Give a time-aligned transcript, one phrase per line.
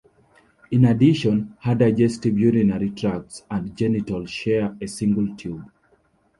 [0.71, 5.71] In addition, her digestive, urinary tracts and genitals share a single tube.